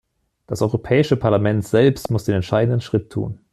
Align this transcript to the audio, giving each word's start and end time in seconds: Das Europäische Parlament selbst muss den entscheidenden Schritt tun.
Das 0.47 0.63
Europäische 0.63 1.15
Parlament 1.15 1.63
selbst 1.63 2.09
muss 2.09 2.23
den 2.23 2.33
entscheidenden 2.33 2.81
Schritt 2.81 3.11
tun. 3.11 3.37